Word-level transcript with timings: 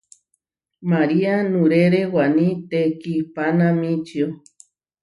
María 0.89 1.33
nuʼrére 1.51 2.01
Waní 2.15 2.47
tekihpanamíčio. 2.69 4.27